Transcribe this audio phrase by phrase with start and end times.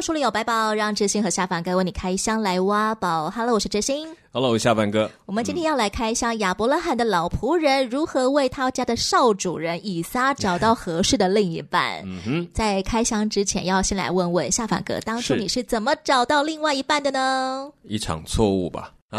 [0.00, 3.30] 书里有白宝，让知心和下凡哥为你开箱来挖宝。
[3.30, 4.08] Hello，我是知心。
[4.32, 5.10] Hello，下凡哥。
[5.26, 12.02] 我们今天要来开箱亚伯拉罕的老仆人如何为他家的少主人以撒找到合适的另一半。
[12.04, 17.70] 嗯哼，在开箱之前，要先来问问下凡哥，当初你是怎么找到另外一半的呢？
[17.82, 18.92] 一场错误吧。
[19.10, 19.18] 好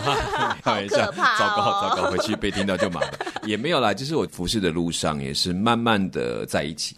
[0.88, 1.38] 可怕、哦！
[1.38, 3.12] 糟糕，糟糕，回去被听到就麻烦。
[3.44, 6.96] 也没有啦，就是我服侍的路上也是慢慢的在一起。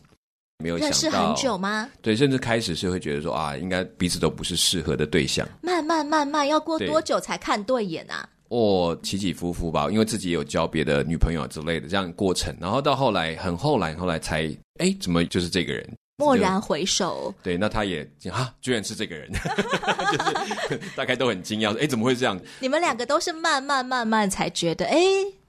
[0.60, 1.90] 没有想到，认识很久吗？
[2.02, 5.48] 对，甚至开始是会觉得说啊，应该彼此都不是适合的对象。
[5.62, 8.28] 慢慢慢慢，要过多久才看对眼啊？
[8.50, 14.44] 哦，起起伏伏吧，因为自己也有交别的女朋友之类的这样过程，然后到后来很后来，后来才
[14.80, 15.90] 哎，怎么就是这个人？
[16.18, 22.40] 蓦然回首，对，那他也啊，居然是这个人， 就是大概都很惊讶，哎，怎么会这样？
[22.60, 24.98] 你们两个都是慢慢慢慢才觉得，哎。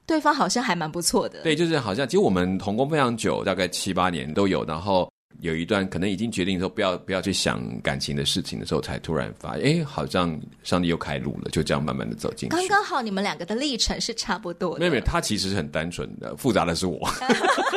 [0.05, 12.55] 对方好像还蛮不错的，对，就是好像其实我们同工非常久，大概七八年都有，然后有一段可能已经决定说不要不要去想感情的事情的时候，才突然发现，哎，好像上帝又开路了，就这样慢慢的走进去。
[12.55, 14.79] 刚刚好，你们两个的历程是差不多的。
[14.79, 16.99] 妹妹，他其实是很单纯的，复杂的是我。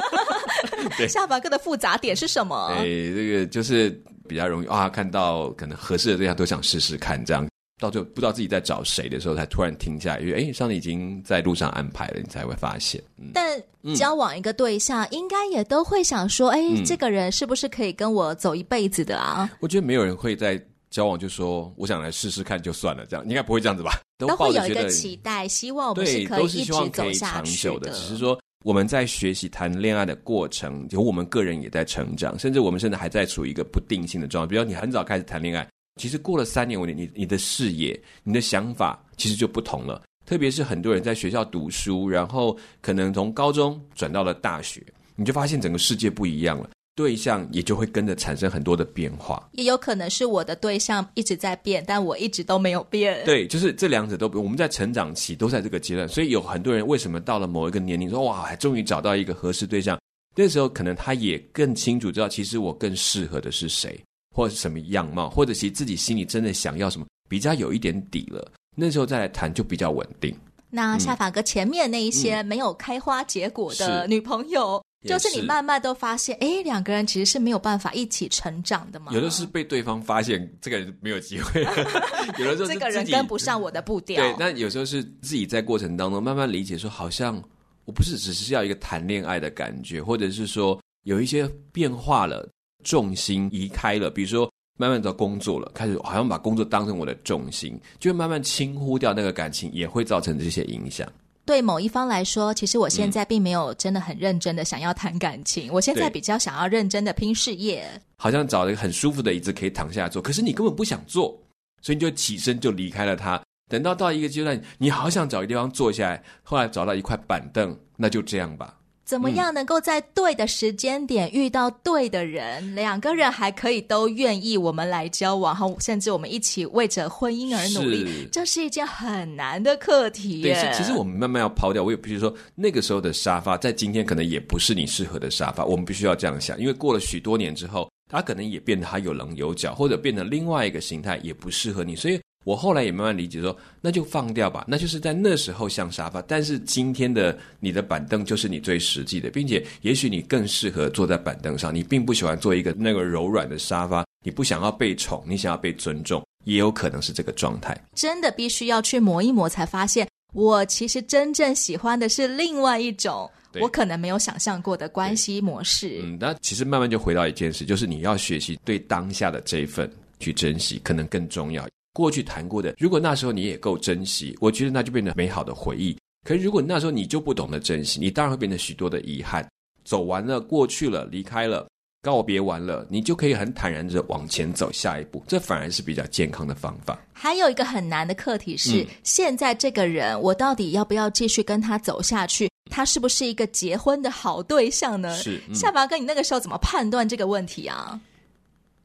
[0.97, 2.69] 对，下巴哥的复杂点是什么？
[2.77, 3.91] 哎，这个就是
[4.29, 7.47] 比较容易啊，看到可能合适的对象都想试试看这样。
[7.79, 13.01] 到最后不知道自己在找谁的时候，才突然停下来，因为哎，上帝已经在路上安排了，你才会发现。
[13.19, 13.63] 嗯、但
[13.95, 19.49] 交往一个对象，嗯、应该也都会想说，哎，这个人是不是可以跟我走一辈子的啊？
[19.61, 23.93] 我觉得没有人会在交往就说我想来试试看就算了，这样应该不会这样子吧？
[24.19, 27.93] 都会有一个期待，希望我们是可以一直走下去的。
[27.93, 34.51] 只是说我们在学习谈恋爱的过程，有我们个人也在成长，甚至我们现在还在处于一个不定性的状态。
[34.51, 35.65] 比如说你很早开始谈恋爱。
[35.99, 40.01] 其实过了三年五年，你你的视野、你的想法其实就不同了。
[40.25, 44.83] 特别是很多人在学校读书，然后可能从高中转到了大学，
[45.17, 49.49] 你就发现整个世界不一样了，对象也就会跟着产生很多的变化。
[49.53, 53.25] 也有可能是我的对象一直在变，但我一直都没有变。
[53.25, 59.99] 对，就是这两者都不，我们在成长期都在这个阶段，所以有很多人为什么到了某一个年龄说哇，终于找到一个合适对象，
[60.37, 63.99] 那时候可能他也更清楚知道，其实我更适合的是谁。
[64.39, 70.33] 或者是什么样貌，或者其实自己心里真的想要什么，比较有一点底了，那时候再来谈就比较稳定。
[70.71, 79.13] 那下法哥前面那一些没有开花结果的女朋友，嗯、就是你慢慢都发现，哎，两个人其实是没有办法一起成长的嘛。
[79.13, 81.63] 有的是被对方发现这个人没有机会，
[82.39, 84.23] 有的时候是这个人跟不上我的步调。
[84.23, 87.43] 对，那有时候是自己在过程当中慢慢理解，说好像
[87.87, 92.49] 我不是只是要一个谈恋爱的感觉，或者是说有一些变化了。
[92.85, 101.11] 重心移开了，比如说慢慢找工作了，开始好像把工作当成我的重心，就会慢慢轻忽掉那个感情，也会造成这些影响。
[101.45, 107.89] 对某一方来说，其实我现在并没有真的很认真的想要谈感情，嗯、我现在比较想要认真的拼事业。
[108.17, 111.41] 好像找了一个很舒服的椅子可以躺下来坐，可是你根本不想坐，
[111.81, 113.41] 所以你就起身就离开了他。
[113.71, 118.75] 等到到一个阶段，你好想找一个地方坐下来，后来找到一块板凳，那就这样吧。
[119.09, 122.63] 怎么样能够在对的时间点遇到对的人？
[122.63, 130.43] 嗯、两个人还可以都愿意我们来交往，然后甚至我们一起为着婚姻而努力，是这是一件很难的课题。
[130.43, 131.83] 对，其实我们慢慢要抛掉。
[131.83, 135.65] 我也必须说，那个时候的沙发，在今天可能也不是你适合的沙发。
[135.65, 141.97] 我们必须要这样想，因为过了许多年之后，它可能也变得它有棱有角，或者变成另外一个形态，也不适合你。
[141.97, 142.21] 所以。
[142.45, 157.79] 我后来也慢慢理解说，那就放掉吧，那就是在那时候像沙发，但是今天的你的板凳就是你最实际的，并且也许你更适合坐在板凳上，你并不喜欢做一个那个柔软的沙发，你不想要被宠，你想要被尊重，也有可能是这个状态。
[157.95, 163.31] 真的必须要去磨一磨，才发现我其实真正喜欢的是另外一种，
[163.61, 166.01] 我可能没有想象过的关系模式。
[166.03, 171.67] 嗯，那其实慢慢就回到一件事，就是你要学习对当下的这一份去珍惜，可能更重要。
[171.99, 175.99] 过去谈过的，如果那时候你也够珍惜，我觉得那就变成美好的回忆。
[176.25, 179.45] 可是如果那时候你就不懂得珍惜，你当然会变成许多的遗憾。
[179.85, 181.67] 走完了，过去了，离开了，
[182.01, 185.21] 告别完了，你就可以很坦然的往前走下一步。
[185.27, 186.97] 这反而是比较健康的方法。
[187.13, 192.49] 还有一个很难的课题是，嗯、现在这个人，我到底要不要继续跟他走下去？
[192.71, 195.17] 他是不是一个结婚的好对象呢？
[195.17, 195.43] 是。
[195.49, 198.01] 嗯、下巴哥，你那个时候怎么判断这个问题啊？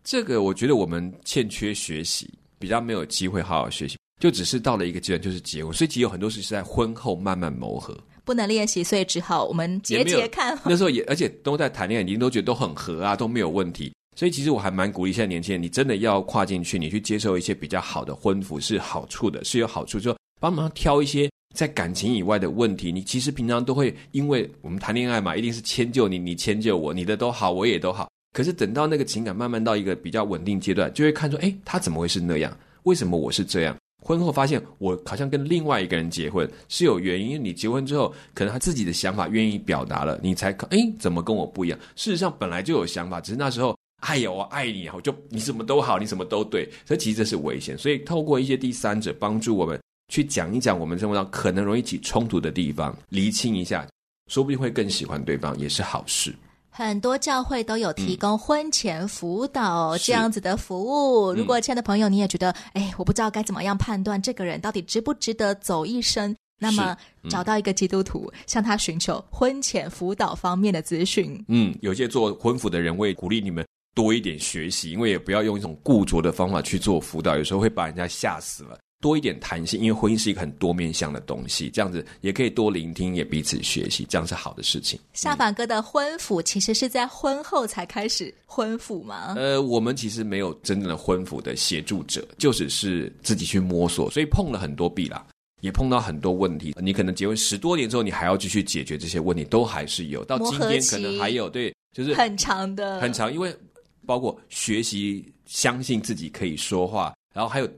[0.04, 2.27] 这个我觉得我们欠缺学习。
[2.63, 5.74] 比较没有机会好好学习，就只是到了一个阶段，就是结婚。
[5.74, 7.94] 所以其实有很多事是在婚后慢慢磨合。
[8.24, 10.57] 不能练习，所以只好我们节节看。
[10.63, 13.94] 那时候也，而且都在谈恋爱，已经都觉得都很合啊，都没有问题。
[14.15, 22.94] 所以其实我还蛮鼓励现在年轻人，你真的要跨进去，你去接受一些比较好的婚服是好处的，是有好处，就帮忙挑一些在感情以外的问题。
[22.94, 28.07] 你其实平常都会因为我们谈恋爱嘛，一定是迁就你，你迁就我，你的都好，我也都好。
[28.34, 32.52] 可是等到那个情感慢慢到一个比较稳定阶段，就会看出，哎，他怎么会是那样？
[32.84, 33.78] 为什么我是这样？
[34.04, 41.80] 婚后发现我好像跟另外一个人结婚是有原因，你结婚之后，可能他自己的想法愿意表达了，你才哎，怎么跟我不一样？
[41.96, 47.78] 事实上本来就有想法，只是那时候，哎呀，我爱你，我就你什么都好，你什么都对，所以其实这是危险。
[47.78, 49.80] 所以透过一些第三者帮助我们
[50.12, 53.88] 去讲一讲我们生活上可能容易起冲突的地方，厘清一下，
[54.28, 56.34] 说不定会更喜欢对方，也是好事。
[56.75, 61.28] 很多教会都有提供婚前辅导这样子的服务。
[61.28, 71.46] 嗯、如果亲爱的朋友你也觉得，哎，我不知道该怎么样判断这个人到底值不值得走一生，那么、嗯、找到一个基督徒，向他寻求婚前辅导方面的咨询。
[71.48, 78.80] 嗯，有些做婚辅的人，会鼓励你们多一点学习，因为也不要用一种固着的方法去做辅导，有时候会把人家吓死了。
[79.04, 84.98] 多一点弹性，因为婚姻是一个很多面向的东西，这样子也可以多聆听，也彼此学习，这样是好的事情。
[85.12, 89.34] 夏凡哥的婚辅其实是在婚后才开始婚辅吗？
[89.36, 95.28] 呃，我们其实没有真正的婚辅的协助者，就只是自己去摸索，所以碰了很多壁啦，
[95.60, 96.74] 也碰到很多问题。
[96.78, 100.24] 你可能结婚十多年之后，你还要继续解决这些问题，都还是有。
[100.24, 103.54] 到今天可能还有，对，就是很长的，很长，因为
[104.06, 107.70] 包括学习相信自己可以说话，然后还有。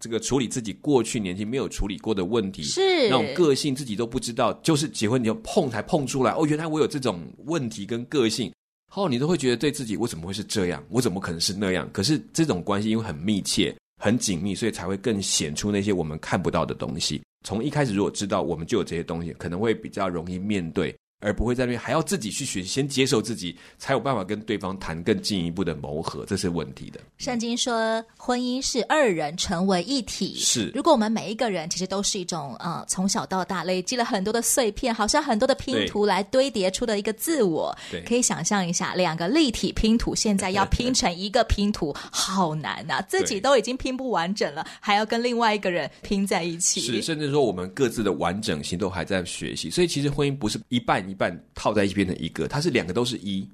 [0.00, 8.52] 这个处理自己过去年轻没有处理过的问题，是那种个性自己都不知道，就是结婚你就碰才碰出来哦，原来我有这种问题跟个性，
[8.90, 11.88] 后你都会觉得对自己我怎么会是这样，我怎么可能是那样？
[11.92, 17.20] 可是这种关系因为很密切、很紧密，所以才会更显出那些我们看不到的东西。
[17.44, 20.94] 从一开始如果知道我们就有这些东西，可能会比较容易面对。
[21.20, 27.00] 而不会在那边还要自己去学习，先接受自己，才有办法跟对方谈更进一步的磨合，这是问题的。
[27.16, 30.36] 圣经说，婚姻是二人成为一体。
[30.36, 37.76] 是，如果我们每一个人其实都是一种呃，从小到大累积了很多的碎片，好像很多的拼图来堆叠出的一个自我。
[37.90, 43.02] 对，可以想象一下，两个立体拼图现在要拼成一个拼图，好难啊！
[43.08, 46.80] 自己都已经拼不完整了，还要跟另外一个人拼在一起。
[46.80, 51.07] 是，甚至说我们各自的完整性都还在学习，所以其实婚姻不是一半。
[51.08, 53.48] 一半套在一起变成一个，它是两个都是一，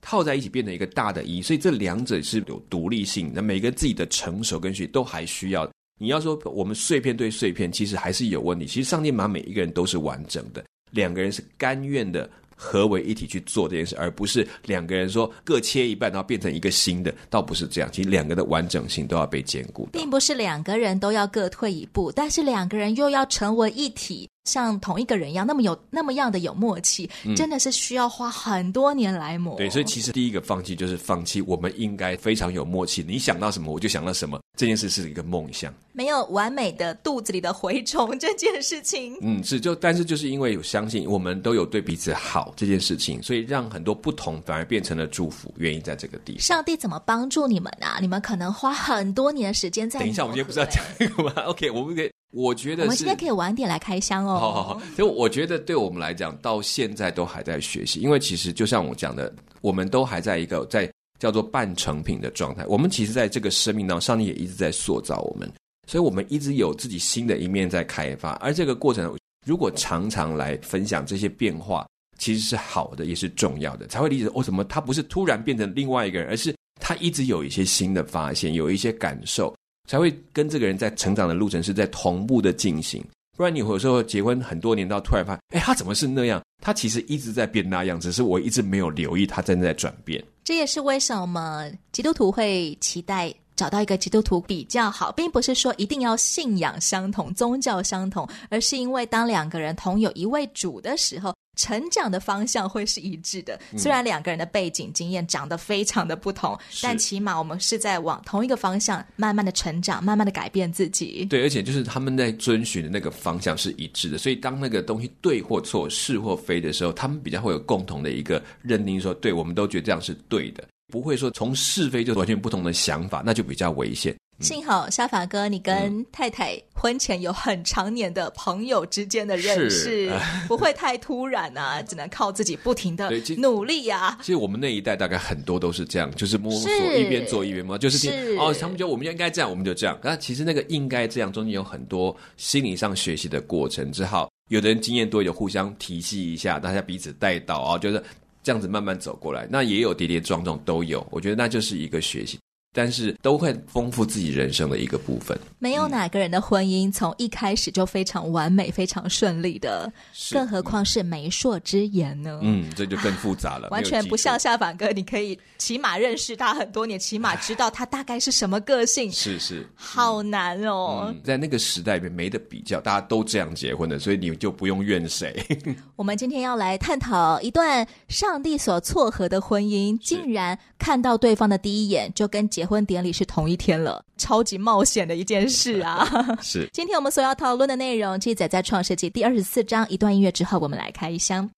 [0.00, 5.68] 套在一起变成一个大的一，所以这两者是有独立性那，每个自己的成熟跟学都还需要。
[6.00, 8.66] 你要说我们碎片对碎片，其实还是有问题。
[8.66, 17.90] 其实上帝把每一个人都是完整的，两个人是甘愿的合为一体去做这件事，而不是两个人说各切一半，然后变成一个新的，倒不是这样。
[17.92, 24.28] 其实两个的完整性都要被兼顾，并不是两个人都要各退一步，但是两个人又要成为一体。
[24.48, 29.56] 像同一个人一样，那么有那么样的有默契，嗯，真的是需要花很多年来磨。
[29.56, 33.04] 对，所以其实第一个放弃就是放弃，我们应该非常有默契。
[33.06, 34.40] 你想到什么，我就想到什么。
[34.56, 39.16] 这件事是一个梦想，没有完美的肚子里的蛔虫这件事情。
[39.20, 45.54] 嗯，是就，但是就是因为有相信，我们都有对彼此好这件事情，所以让很多不同反而变成了祝福。
[45.58, 47.98] 原因在这个地方，上帝怎么帮助你们啊？
[48.00, 50.00] 你们可能花很多年的时间在。
[50.00, 51.32] 等一下，我们今天不是要讲这个吗？
[51.46, 52.10] OK，我们可以。
[52.32, 54.38] 我觉得我们今天可以晚点来开箱哦。
[54.38, 59.32] 好好好，所以我觉得对我们来讲，到现在都还在学习，因为其实就像我讲的，
[59.62, 62.66] 我们都还在一个在叫做半成品的状态。
[62.66, 65.50] 我们其实在这个生命当中，上帝也一直在塑造我们，
[65.86, 68.32] 所以我们一直有自己新的一面在开发。
[68.32, 69.16] 而这个过程，
[69.46, 71.86] 如果常常来分享这些变化，
[72.18, 79.54] 其实是好的，也是重要的，才会理解哦，什么他不是突然变成另外一个人，而是他一直有一些新的发现，有一些感受。
[79.88, 83.02] 才会跟这个人在成长的路程是在同步的进行，
[83.36, 86.40] 不然你有时候结婚很多年，到突然发现，哎，他怎么是那样？
[86.62, 90.22] 他其实一直在变那样，只是我一直没有留意他正在转变。
[90.44, 101.34] 这也是为什么基督徒会期待找到一个基督徒比较好，并不是说一定要信仰相同、宗教相同，而是因为当两个人同有一位主的时候。
[101.58, 111.26] 成长的方向会是一致的，虽然两个人的背景经验长得非常的不同，嗯，但起码我们是在往同一个方向慢慢的成长，慢慢的改变自己。
[111.28, 124.14] 对，而且就是他们在遵循的那个方向是一致的，所以当那个东西对或错、是或非的时候，他们比较会有共同的一个认定说，说对，我们都觉得这样是对的，不会说从是非就完全不同的想法，那就比较危险。
[124.40, 130.12] 幸好沙法哥，你跟太太婚前有很长年的朋友之间的认识，
[130.46, 134.16] 不会太突然啊，只能靠自己不停的努力啊。
[134.20, 139.98] 其实我们那一代大概很多都是这样，就是摸索一边做一边摸，就是听哦，他们觉得我们应该这样，我们就这样。
[140.04, 148.00] 那其实那个应该这样中间有很多心理上学习的过程，之后有的人经验多，就互相提携一下，大家彼此带到啊，就是
[148.44, 149.48] 这样子慢慢走过来。
[149.50, 152.38] 那也有跌跌撞撞都有，我觉得那就是一个学习。
[152.78, 155.36] 但是都会丰富自己人生的一个部分。
[155.58, 159.92] 没有哪个人的婚姻从一开始就非常完美、非常顺利的，
[160.30, 162.38] 更何况是媒妁之言呢？
[162.40, 163.68] 嗯，这就更复杂了。
[163.70, 169.10] 完全不像夏凡哥，你可以起码认识他很多年，起码知道他大概是什么个性。
[169.10, 171.20] 是是，好难哦、嗯。
[171.24, 175.44] 在那个时代里面没得比较，大家都这样结婚的，所以你就不用怨谁。
[175.96, 186.06] 我们今天要来探讨一段上帝所撮合的婚姻，竟然看到对方的第一眼就跟结婚典礼是同一天了，超级冒险的一件事啊！
[186.42, 189.88] 是， 今天我们所要讨论的内容记载在创世纪第二十四章。
[189.88, 191.48] 一段音乐之后，我们来开箱。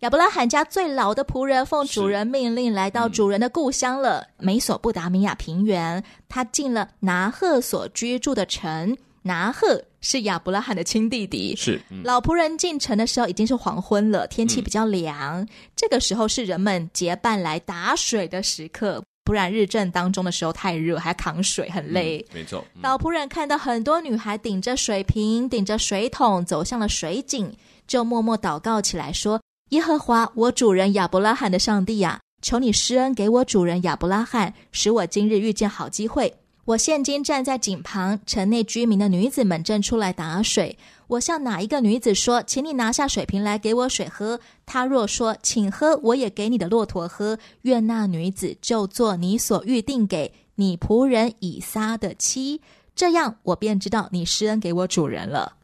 [0.00, 6.04] 亚伯拉罕家最老的仆人奉主人命令来到主人的故乡了，嗯、美索不达米亚平原。
[6.28, 8.96] 他进了拿赫所居住的城。
[9.22, 11.56] 拿赫是亚伯拉罕的亲弟弟。
[11.56, 15.40] 是，嗯、老仆人进城的时候已经是黄昏了，天气比较凉。
[15.40, 22.24] 嗯、这个时候是人们结伴来打水的时刻，不然日正当中的时候太热，还扛水很累。
[22.28, 22.64] 嗯、没错。
[22.74, 27.52] 嗯、老仆人看到很多女孩顶着水瓶、顶着水桶走向了水井，
[27.88, 29.40] 就默默祷告起来说。
[29.70, 36.32] 耶和华，我主人亚伯拉罕的上帝呀，求你施恩给我主人亚伯拉罕，使我今日遇见好机会。
[36.66, 40.78] 我现今站在井旁，城内居民的女子们正出来打水。
[41.08, 52.60] 我向哪一个女子说：“请你拿下水瓶来给我水喝。”她若说：“请喝，我也给你的骆驼喝。”愿那女子就做你所预定给你仆人以撒的妻。
[52.94, 55.54] 这样，我便知道你施恩给我主人了。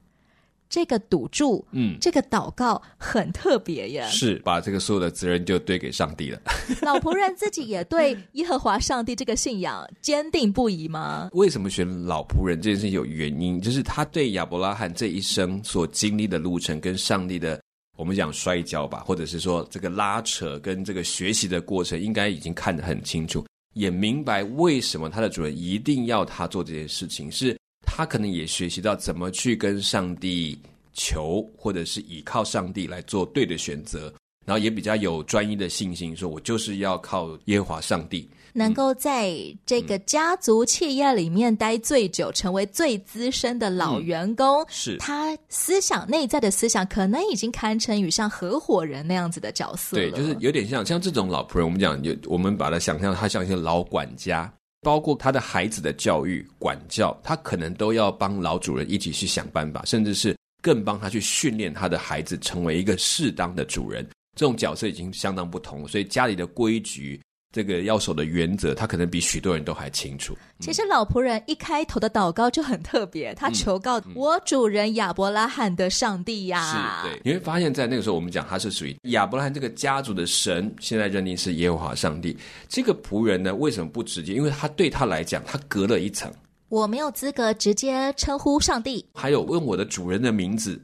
[0.72, 6.40] 这个赌注，嗯，这个祷告很特别呀，是把这个所有的责任就堆给上帝了。
[6.80, 11.28] 老仆人自己也对耶和华上帝这个信仰坚定不移吗？
[11.34, 17.60] 为什么选老仆人这件事情有原因，就是他对亚伯拉罕这一生所经历的路程跟上帝的，
[17.98, 27.54] 我们讲摔跤吧，或者是说这个拉扯跟这个学习的过程，应该已经看得很清楚，也明白为什么他的主人一定要他做这件事情是。
[27.82, 30.58] 他可能也学习到怎么去跟上帝
[30.92, 34.12] 求，或者是依靠上帝来做对的选择，
[34.46, 39.34] 然后也比较有专一的信心，说我就是要靠耶和华上帝，能够在
[39.64, 44.62] 这个家族企业里面待最久，嗯、成为最资深的老员工。
[44.62, 49.96] 嗯、是他思想内在的思想，可能已经堪称于像合伙人那样子的角色。
[49.96, 54.52] 对，就是有点像像这种老仆人，我们讲有我们把它想象，他像一些老管家。
[54.82, 64.06] 包括他的孩子的教育、管教，他可能都要帮老主人一起去想办法，甚至是更帮他去训练他的孩子成为一个适当的主人。
[64.36, 67.20] 这种角色已经相当不同，所以家里的规矩。
[67.52, 70.34] 这个要守的原则，他可能比许多人都还清楚。
[70.58, 77.02] 其实老仆人一开头的祷告就很特别，他求告我主人亚伯拉罕的上帝呀、啊。
[77.04, 82.34] 是，对，你会发现在那个时候，我们讲他是属于亚伯拉罕这个家族的神，现在认定是耶和华上帝。
[82.68, 84.32] 这个仆人呢，为什么不直接？
[84.32, 86.32] 因为他对他来讲，他隔了一层。
[86.70, 90.80] 我没有资格直接称呼上帝，还有问我的主人的名字。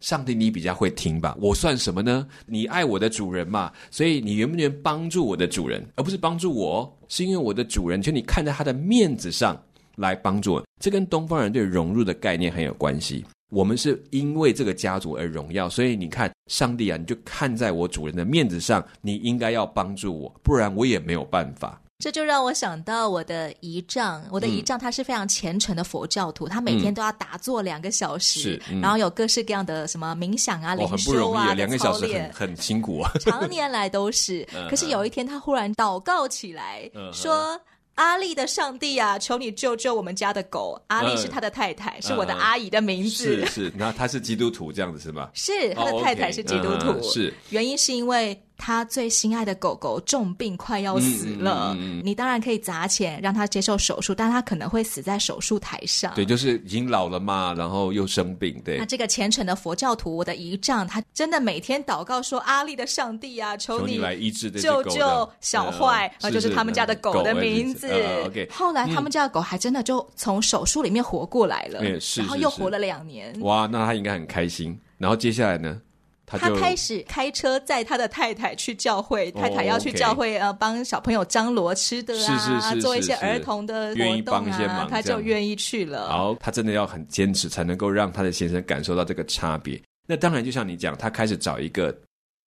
[0.00, 1.36] 上帝，你比较会听吧？
[1.40, 2.26] 我算什么呢？
[2.46, 6.98] 你爱我的主人嘛，所以你愿不愿意帮助我的主人，而不是帮助我？
[7.08, 9.60] 是因为我的主人，就你看在他的面子上
[9.96, 10.64] 来帮助我。
[10.80, 13.24] 这跟东方人对融入的概念很有关系。
[13.50, 21.80] 我们是因为这个家族而荣耀，所以你看，上帝啊，你就看在我主人的面子上，你应该要帮助我，不然我也没有办法。
[21.98, 34.46] 这就让我想到我的姨丈，我的姨丈他是非常虔诚的佛教徒，嗯、他每天都要打坐两个小时，嗯、然后有各式各样的什么冥想啊、灵修啊、两个小时很很辛苦啊，常年来都是。
[34.68, 37.58] 可是有一天他忽然祷告起来，嗯、说
[37.96, 43.46] ：“阿力的上帝啊，求你救救我们家的狗。”阿力是他的太太，嗯、是我的阿姨的名字。
[43.46, 45.30] 是是，那他是基督徒这样子是吗？
[45.32, 48.38] 是他的太太是基督徒，是原因是因为。
[48.56, 56.12] 他最心爱的狗狗重病快要死了，嗯嗯嗯、你当然可以砸钱让他接受手术，但他可能会死在手术台上。
[56.14, 58.60] 对，就是已经老了嘛，然后又生病。
[58.64, 67.88] 对，那这个虔诚的佛教徒，我的姨丈，他真的每天祷告说：“阿利的上帝啊，求你来医治救救小坏，那、呃、就是他们家的狗的名字。
[67.88, 71.80] 呃” OK，后来他们家的狗还真的就从手术里面活过来了，
[72.16, 73.38] 然后又活了两年。
[73.40, 74.78] 哇，那他应该很开心。
[74.98, 75.80] 然后接下来呢？
[76.26, 86.08] 他，他开始开车载他的太太去教会，太太要去教会呃，帮小朋友张罗吃的啊，是是是做一些儿童的活动啊，他就愿意去了。
[86.08, 89.80] 好，他真的要很坚持，才能够让他的先生感受到这个差别。
[90.06, 91.96] 那当然，就像你讲，他开始找一个。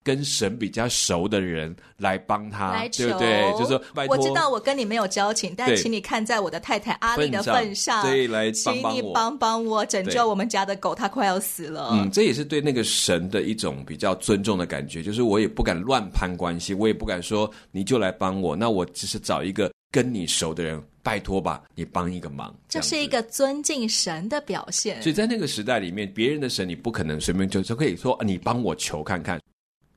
[0.09, 3.53] 跟神比较熟的人来帮他，来求，对不对？
[3.59, 11.91] 就是说，拜托，我知道我跟你没有交情，但请你看在我的太太阿丽的份上，对，来帮帮我，请你帮帮我，拯救我们家的狗，它快要死了。
[11.93, 25.03] 嗯，这也是对那个神的一种比较尊重的感觉，就是我也不敢乱攀关系，我也不敢说你就来帮我，那我只是找一个跟你熟的人，拜托吧，你帮一个忙，这，这是一个尊敬神的表现。
[25.03, 29.39] 所以在那个时代里面，别人的神你不可能随便就就可以说你帮我求看看。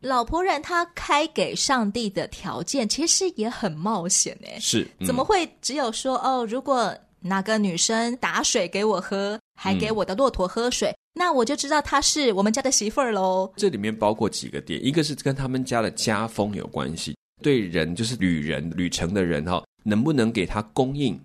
[0.01, 13.53] 老仆人他开给上帝的条件其实也很冒险哎，是、嗯、怎么会只有说哦，如果哪个女生打水给我喝，还给我的骆驼喝水，嗯、那我就知道她是我们家的媳妇儿喽。
[13.55, 21.15] 这里面包括几个点，一个是跟他们家的家风有关系，对人就是旅人旅程的人哈，能不能给他供应，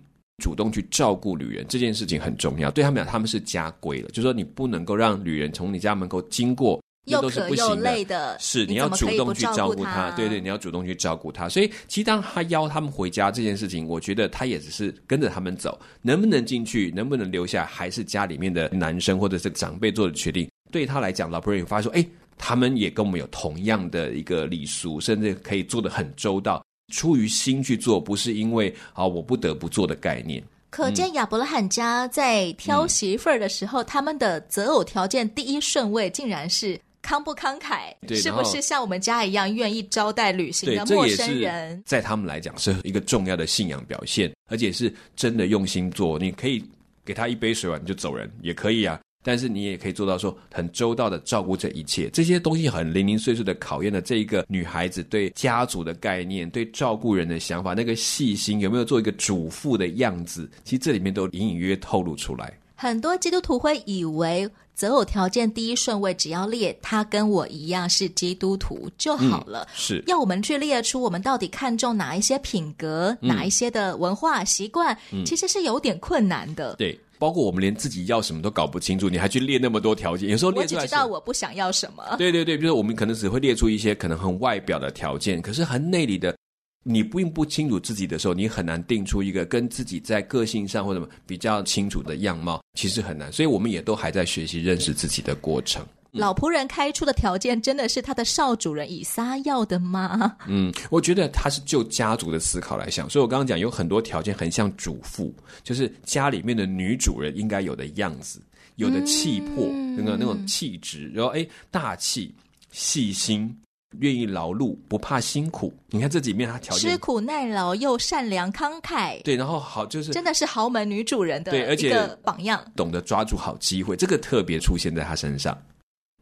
[0.43, 2.69] 主动去照顾旅人这件事情很重要。
[2.69, 6.79] 对他们讲，他们是家规了，就是说你不能够让旅人从你家门口经过。
[7.07, 11.49] 又渴又累的，是你要主动去照顾他，对对，你要主动去照顾他。
[11.49, 20.49] 所以，其实当他邀他们回家这件事情，我觉得他也只是跟着他们走，能不能进去，能不能留下，还是家里面的男生或者是长辈做的决定。
[20.71, 22.05] 对他来讲，老仆人发现说，哎，
[22.37, 26.61] 他们也跟我们有同样的一个礼俗，甚至可以做的很周到，
[26.93, 30.43] 出于心去做，不是因为啊我不得不做的概念。
[30.69, 36.77] 可见亚伯拉罕家在挑媳妇儿的时候，嗯、他们的择偶条件第一顺位竟然是。
[37.07, 37.95] 慷不慷慨？
[38.13, 41.81] 是不是像我们家一样愿意招待旅行的陌生人？
[41.85, 46.19] 在他们来讲是一个重要的信仰表现，而且是真的用心做。
[46.19, 46.61] 你可以
[47.05, 52.09] 给他一杯水碗你就走人也可以啊，但是你也可以做到说很周到的照顾这一切。
[52.09, 60.49] 这些东西很零零碎碎的考验了这一个女孩子对家族的概念、对照顾人的想法，那个细心有没有做一个主妇的样子？
[60.65, 62.51] 其实这里面都隐隐约约透露出来。
[62.75, 64.47] 很多基督徒会以为
[64.77, 76.75] 择偶条件第一顺位只要列他跟我一样是基督徒就好了，嗯、是要我们去列出我们到底看重哪一些品格、嗯、哪一些的文化习惯，嗯、其实是有点困难的。
[76.75, 82.15] 对，包括我们连自己要什么都搞不清楚，你还去列那么多条件，有时候列出来我只知道我不想要什么。
[82.19, 86.35] 对对对，比如说我们可能只会列出一些可能很外表的条件，可是很内里的。
[86.83, 93.31] 你并不清楚自己的时候，你很难定出一个跟自己在个性上或者比较清楚的样貌，其实很难。
[93.31, 95.85] 所以我们也都还在学习认识自己的过程。
[96.13, 100.35] 老仆人开出的条件真的是他的少主人以撒要的吗？
[100.47, 108.41] 嗯，我觉得他是就家族的思考来想，所以我刚刚讲有很多条件很像主妇，就是家里面的女主人应该有的样子，
[108.77, 112.33] 有的气魄，那个、嗯、那种气质，然后哎，大气、
[112.71, 113.55] 细心。
[113.99, 115.73] 愿意劳碌，不怕辛苦。
[115.89, 119.21] 你看这里面，他条件吃苦耐劳又善良慷慨。
[119.23, 125.57] 对，然后好就是真的是豪门女主人的对，而且榜样，懂得抓住好机会，这个特别出现在他身上。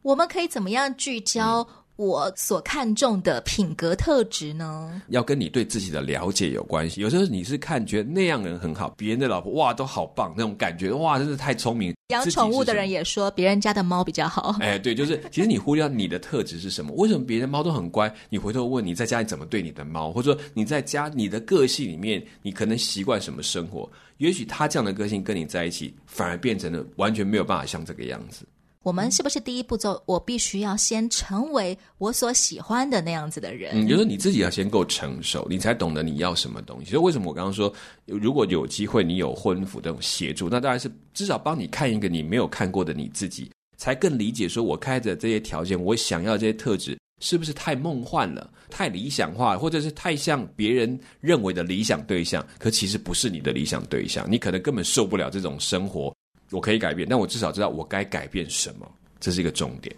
[0.02, 1.66] 我们可以怎么样聚焦？
[1.98, 7.00] 嗯我所看重的品格特质呢，要跟你对自己的了解有关系。
[7.00, 11.94] 有时候你是看觉得那样人很好，别人的老婆哇都好棒，那种感觉哇真是太聪明。
[12.08, 14.54] 养宠物的人也说别人家的猫比较好。
[14.60, 16.92] 哎，对，就是其实你忽略你的特质是什么？
[16.96, 18.12] 为什么别人猫都很乖？
[18.28, 23.90] 你回头问你在家里怎么对你的猫，或者说你在家你的个性里面，你可能习惯什么生活？
[24.18, 28.46] 也许他这样的个性跟你在一起，反而变成了完全没有办法像这个样子。
[28.86, 30.00] 我们是不是第一步骤？
[30.06, 33.72] 我必须要先成为我所喜欢的那样子的人。
[33.74, 36.92] 嗯，就是你自己要先够成熟，你才懂得你要什么东西。
[36.92, 37.72] 所以为什么我刚刚说，
[38.04, 52.46] 如果有机会你有婚服这种协助，那当然是至少帮你看一个你没有看过的你自己，才更理解说，我开着这些条件，我想要这些特质，是不是太梦幻了、太理想化，或者是太像别人认为的理想对象？
[52.56, 56.14] 可其实不是你的理想对象，你可能根本受不了这种生活。
[56.50, 59.94] 我可以改变但我至少知道我该改变什么这是一个重点。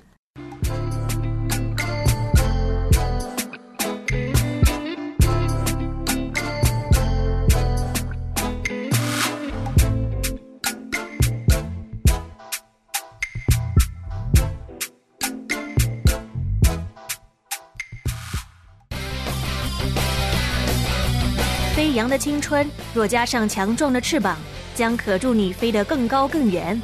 [21.75, 24.37] 飞扬的青春若加上强壮的翅膀
[24.79, 26.81] 将可助你飞得更高更远。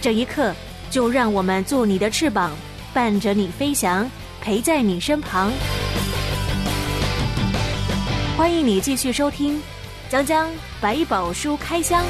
[0.00, 0.52] 这一刻，
[0.90, 2.50] 就让我们做你的翅膀，
[2.92, 5.52] 伴着你飞翔，陪在你身旁。
[8.36, 9.56] 欢迎你继续收听
[10.10, 12.02] 《江江百宝书开箱》。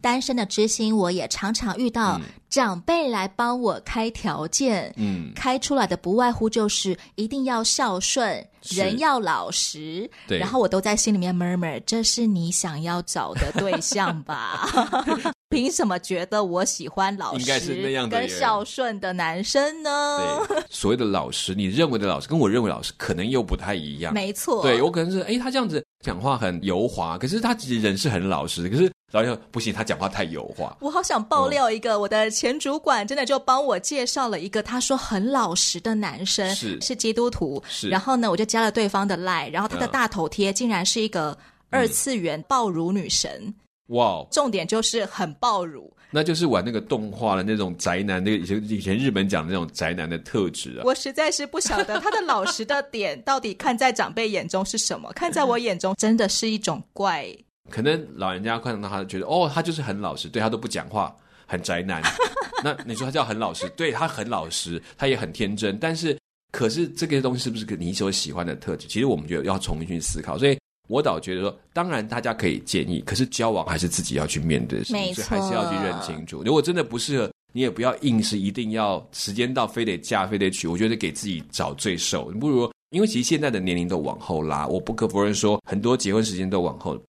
[0.00, 2.12] 单身的知心，我也常常遇到。
[2.18, 14.68] 嗯长辈来帮我开条件，嗯，开出来的不外乎就是一定要孝顺，人要老实，对，然后我都在心里面 murmur，这是你想要找的对象吧？
[15.50, 20.44] 凭什么觉得我喜欢老实、跟孝顺的男生呢？
[20.48, 24.12] 对，所谓的老实，你认为的老实，跟我认为老实可能又不太一样。
[24.12, 28.90] 没错，对我可能是，哎，他这样子讲话很油滑，可是他其实人是很老实，可是。
[29.10, 30.76] 然后不行，他讲话太油滑。
[30.80, 37.62] 我好想爆料一个，嗯、我的前主管真的就帮我介绍了一个，他说很老实的男生，是是基督徒。
[37.68, 41.36] 是，然后呢，我就加了对方的 line，然后他的大头贴竟然是一个
[41.70, 43.52] 二次元爆乳女神。
[43.88, 44.26] 哇、嗯！
[44.30, 50.82] 重点就是很爆乳，那就是玩那个动画的那种宅男，那个以前以前日本讲的那种宅男的特质啊。
[50.84, 57.26] 我实在是不晓得他的老实的点到底看在长辈眼中是什么，看在我眼中真的是一种怪。
[57.70, 61.14] 可能老人家看到他，觉得哦，他就是很老实，对他都不讲话，
[61.46, 62.02] 很宅男。
[62.62, 65.78] 那你说他叫很老实，对他很老实，他也很天真。
[65.78, 66.18] 但是，
[66.52, 68.86] 可是这个东西是不是你所喜欢的特质？
[68.86, 70.36] 其实我们觉得要重新去思考。
[70.36, 76.42] 所以我倒觉得说，当然大家可以建议，可是交往还是自己要去面对的事情，所以还是要去认清楚。
[76.44, 80.68] 如果真的不适合，你也不要硬是一定要时间到非得嫁非得娶。
[80.68, 87.00] 我觉得给自己找罪受，你不如因为其实现在的年龄都往后拉，我不可否认说很多结婚时间都往后。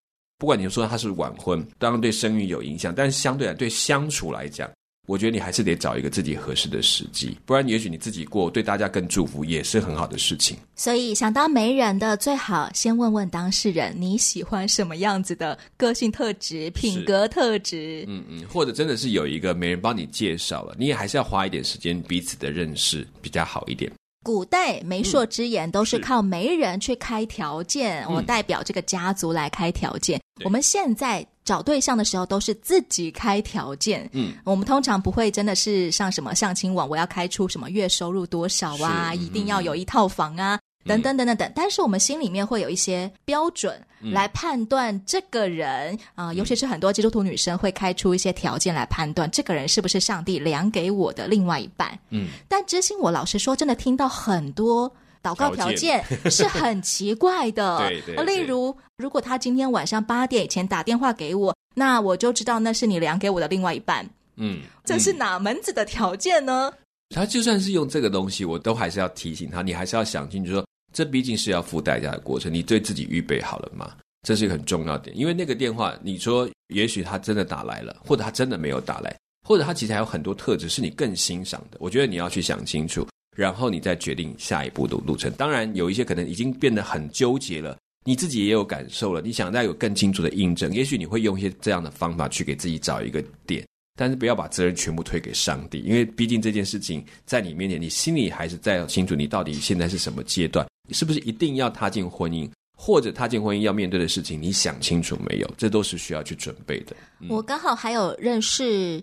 [0.42, 4.68] 不管你说他是晚婚，当然对生育有影响，但是相对来对相处来讲，
[5.08, 10.58] 我觉得你还是得找一个自己合适的时机，不然也许你自己过，对大家更祝福，也是很好的事情。
[10.76, 18.04] 所以想当媒人的，最好先问问当事人你喜欢什么样子的个性特质、品格特质。
[18.08, 23.92] 嗯嗯，或者真的是有一个媒人帮你介绍了，你也还是要花一点时间彼此的认识比较好一点。
[24.24, 30.20] 古代媒妁之言都是靠媒人去开条件，我、嗯、代表这个家族来开条件。
[30.40, 40.60] 嗯、我们现在找对象的时候都是自己开条件，嗯，我们通常不会真的是上什么相亲网，我要开出什么月收入多少啊，一定要有一套房啊。
[40.86, 51.98] 等等等等等，但是我们心里面会有一些标准来判断这个人啊、嗯呃，尤其是很多基督徒女生会开出一些条件来判断这个人是不是上帝量给我的另外一半。
[52.10, 54.92] 嗯，但知心，我老实说，真的听到很多
[55.22, 57.78] 祷告条件是很奇怪的。
[57.88, 64.04] 对对，例如，如果他今天晚上八点以前打电话给我，那我就知道那是你量给我的另外一半。
[64.38, 66.74] 嗯，这是哪门子的条件呢？
[67.14, 70.66] 他就算是用这个东西，我都还是要提醒他，你还是要想清楚说。
[70.94, 73.96] 这毕竟是要付代价的过程，你对自己预备好了吗？
[74.28, 79.16] 这是一个很重要点，因为那个电话，你说也许他真的打来了，或者他真的没有打来，
[79.48, 81.78] 或者他其实还有很多特质是你更欣赏的。
[81.80, 85.32] 我觉得你要去想清楚，然后你再决定下一步的路程。
[85.34, 87.76] 当然，有一些可能已经变得很纠结了，
[88.06, 93.66] 你自己也有感受了，你想再有更清楚的印证，也许你会用一些这样的方法去给自己找一个点。
[94.02, 105.48] 但是不要把责任全部推给上帝，因为毕竟这件事情在你面前，你心里还是在清楚你到底现在是什么阶段，是不是一定要踏进婚姻，或者踏进婚姻要面对的事情，你想清楚没有？
[105.56, 106.96] 这都是需要去准备的。
[107.20, 109.00] 嗯、我刚好还有认识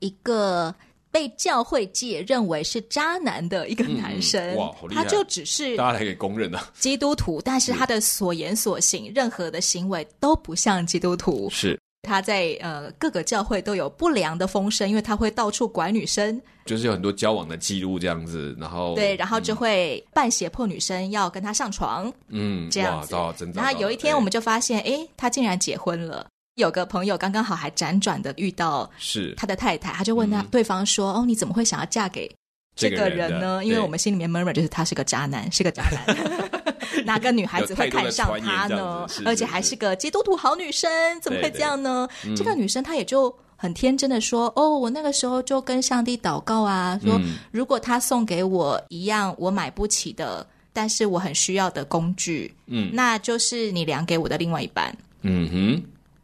[0.00, 0.74] 一个
[1.12, 11.78] 被教会界认为是渣男的一个男生，嗯、哇，好厉害，他就只是大家还可以公认啊，基督徒，但是他的所言所行，任何的行为都不像基督徒，是。
[12.02, 23.14] 他在呃各个教会都有不良的风声，因为他会到处拐女生，就是有很多交往的记录这样子，然后对，然后就会半胁迫女生要跟他上床，嗯，这样子。
[23.54, 26.26] 然后有一天我们就发现，哎，他竟然结婚了。
[26.56, 32.30] 有个朋友刚刚好还辗转的遇到是他的太太，他就问他对方说：“哦，你怎么会想要嫁给
[32.74, 36.59] 这个人呢？”因为我们心里面 murmur 就是他是个渣男，是个渣男。
[37.06, 39.06] 哪个女孩子会看上他呢？
[39.24, 42.08] 而且还是个基督徒好女生，怎么会这样呢？
[42.22, 55.82] 对对对，这个女生她也就很天真的说：“嗯、哦，我那个时候就跟上帝祷告啊，说、嗯、如果他送给我一样我买不起的，但是我很需要的工具，嗯，那就是你量给我的另外一半。”嗯哼，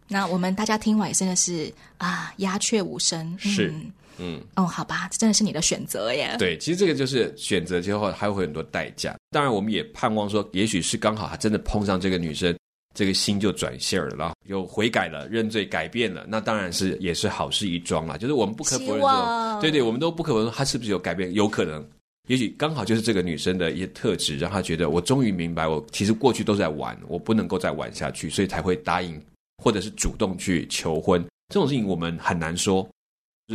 [0.08, 3.36] 那我们大家听完也真的是啊，鸦雀无声。
[3.38, 3.74] 是。
[4.18, 6.36] 嗯，哦，好吧，这真的是你的选择耶。
[6.38, 9.14] 对，其实这个就是选择之后还会有很多代价。
[9.30, 12.56] 当然，我们也盼望说，也许是刚好他真的碰上这个女生，
[12.94, 16.24] 这个心就转线了，然后又悔改了、认罪、改变了。
[16.28, 18.16] 那当然是也是好事一桩啦。
[18.16, 21.86] 就是我们不可否认说，对对，我们都不可否认说他是不是有改变，有可能。
[22.28, 29.20] 也许刚好就是这个女生的一些特质，让她觉得我终于明白，我其实过去都在玩，我不能够再玩下去，所以才会答应
[29.62, 31.24] 或者是主动去求婚。
[31.54, 32.84] 这种事情我们很难说。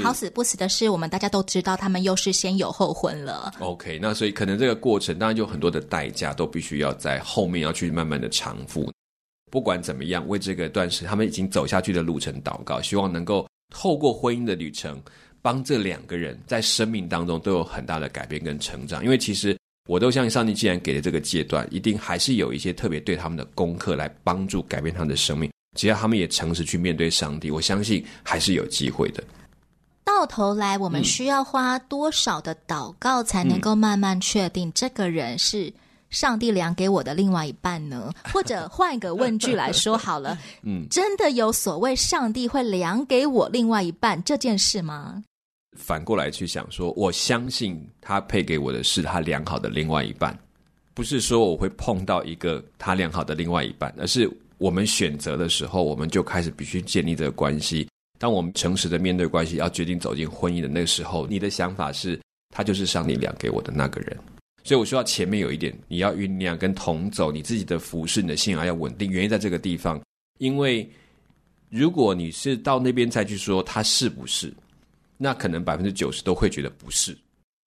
[0.02, 3.52] 好死不死的是，我们大家都知道，他们又是先有后婚了。
[3.60, 8.90] OK，那所以可能这个过程当然就很多的代价，都必须要在后面要去慢慢的偿付。
[9.52, 14.98] 不管怎么样，为这个段时他们已经走下去的路程祷告，希望能够透过婚姻的旅程，
[15.42, 19.04] 帮这两个人在生命当中都有很大的改变跟成长。
[19.04, 19.58] 因为其实
[19.90, 25.52] 我都相信，上帝既然给了这个阶段，一定还是有一些特别对他们的功课来帮助改变他们的生命。
[25.78, 29.22] 只要他们也诚实去面对上帝，我相信还是有机会的。
[30.20, 35.72] 到头来，我们需要花多少的祷告，才能够慢慢确定这个人是
[36.10, 38.12] 上帝量给我的另外一半呢？
[38.32, 45.24] 或者换一个问句来说好了， 嗯，真的有所谓上帝会量给我另外一半这件事吗？
[45.78, 50.38] 反过来去想说，我相信他配给我的是他良好的另外一半，
[50.94, 57.88] 不是说我会碰到一个他良好的另外一半，而是我们选择的时候，我们就开始必须建立这个关系。
[58.22, 62.22] 当我们诚实的面对关系，要决定走进婚姻的那个时候，你的想法是，
[62.54, 64.16] 他就是上帝量给我的那个人。
[64.64, 69.10] 所以我说到前面有一点，你要酝酿跟同走，你自己的服饰，你的信仰要稳定。
[69.10, 70.00] 原因在这个地方，
[70.38, 70.88] 因为
[71.68, 74.54] 如果你是到那边再去说他是不是，
[75.18, 77.18] 那可能百分之九十都会觉得不是。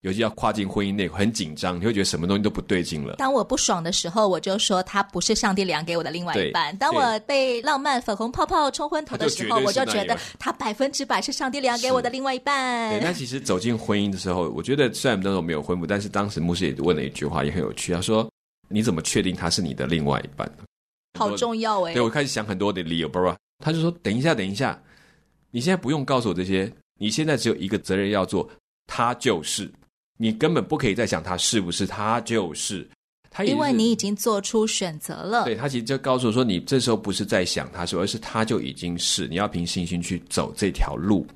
[0.05, 3.15] 尤其要跨进婚姻内，很紧张，你会觉得什么东西都不对劲了。
[3.15, 6.77] 当我不爽的时候，我就说他不是上帝量给我的另外一半。
[6.77, 12.91] 当我被浪漫粉红泡泡冲昏头的时候，就我就觉得他百分之百是上帝量给我的另外一半。
[12.91, 17.91] 对，那其实走进婚姻的时候，我觉得虽然那时候没有婚母，但是当时牧师也问了一句话，也很有趣。
[17.91, 18.29] 他说
[18.69, 20.47] ：“你怎么确定他是你的另外一半？”
[21.17, 21.93] 好重要哎！
[21.93, 24.79] 对，我开始想很多的理由，不不，他就说：“等一下，等一下，
[25.49, 28.47] 你现在不用告诉我这些，你现在只有一个责任要做，
[28.85, 29.67] 他就是。”
[30.17, 32.87] 你根本不可以再想他是不是，他就是
[33.29, 35.43] 他，因为你已经做出选择了。
[35.43, 39.27] 对，他其实就告诉我说，你这时候不是在想他是，而是他就已经是。
[39.27, 41.27] 你要凭信心去走这条路，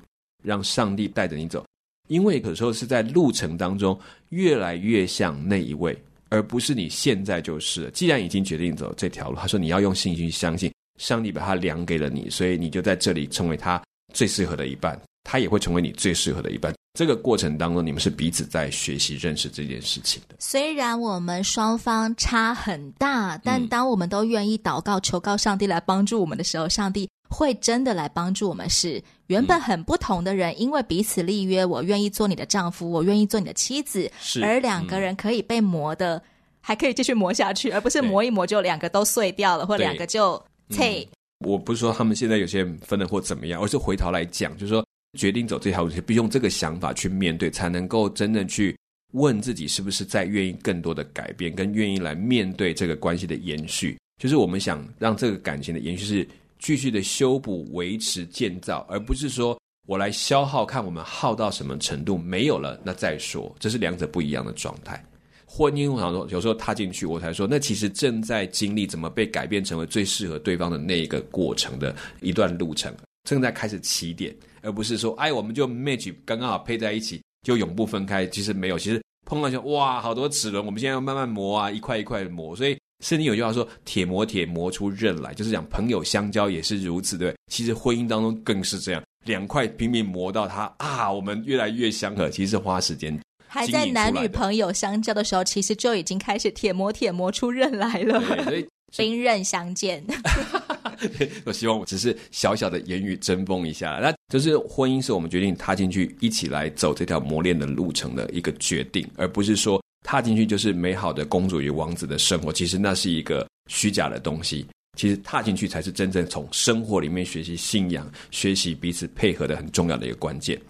[0.42, 1.64] 让上帝带着你走。
[2.08, 3.96] 因为有时候是在路程当中
[4.30, 5.96] 越来越像那一位，
[6.28, 7.90] 而不是你现在就是。
[7.92, 13.80] 既然已经决定走这条路，他说你要用信心相信上帝把他量给了你，所以你就在这里成为他
[14.12, 16.74] 最适合的一半，他也会成为你最适合的一半。
[16.92, 20.34] 这个过程当中，你们是彼此在学习认识这件事情的。
[20.40, 28.68] 虽然我们双方差很大，但当我们都愿意祷告求告上帝来帮助我们的时候，上帝会真的来帮助我们。
[28.68, 34.10] 是原本很不同的人，因为彼此立约，我愿意做你的丈夫，我愿意做你的妻子，
[34.42, 36.20] 而两个人可以被磨的，
[36.60, 41.08] 还可以继续磨下去，而不是磨一磨就两个都碎掉了，或两个就脆。
[41.46, 44.84] 我不是说他们现在有些人分了或怎么样，而是回头来讲，就是说。
[45.18, 48.76] 决定走这条路，必须用这个想法去面对，才能够真正去
[49.12, 53.98] 问自己，是不是在愿意更多的改变，跟愿意来面对这个关系的延续。
[54.22, 63.54] 就是我们想让这个感情的延续是继续的修补、维持、建造，而不是说我来消耗，看我们耗到什么程度没有了，那再说。
[63.58, 65.02] 这是两者不一样的状态。
[65.44, 72.94] 婚姻，我想说，有时候踏进去，我才说，那其实正在经历怎么被改变成为最适合对方的那一个过程的一段路程。
[73.28, 78.26] 正在开始起点，而不是说，哎，我们就 match 刚刚好配在一起，就永不分开。
[78.26, 82.54] 其实没有，其实碰到就哇，好多齿轮，我们现在要慢慢磨啊，一块一块的磨。
[82.54, 87.38] 所以圣经有句话说，铁磨铁，磨出刃来，就是讲朋友相交也是如此，对不对？
[87.50, 92.28] 其实婚姻当中更是这样，两块拼命磨到它啊，我们越来越相合。
[92.28, 98.20] 其实是花时间，还在男女朋友相交的时候，其实就已经开始铁磨铁，磨出刃来了。
[98.44, 100.04] 所以兵刃相见。
[101.44, 112.52] 我希望我只是小小的言语争锋一下，那就是婚姻是我们决定踏进去一起来走这条磨练的路程的一个决定，而不是说踏进去就是美好的公主与王子的生活。
[112.52, 114.66] 其实那是一个虚假的东西，
[114.96, 120.60] 其实踏进去才是真正从生活里面学习信仰、学习彼此配合的很重要的一个关键。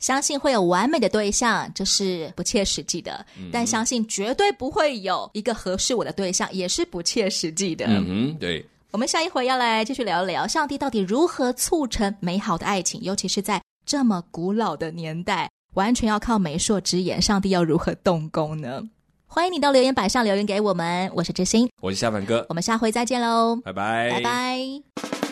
[0.00, 7.84] 相信会有完美的对象，这是不切实际的；嗯、但相信绝对不会有一个合适我的对象，也是不切实际的。
[7.88, 8.64] 嗯哼，对。
[8.90, 18.82] 我们下一回要来继续聊一聊，上帝到底如何促成美好的爱情，尤其是在这么古老的年代，完全要靠媒妁之言，上帝要如何动工呢？
[19.26, 25.27] 欢迎你到留言板上留言给我们，我是知心，我是夏凡哥，我们下回再见喽，拜拜，拜拜。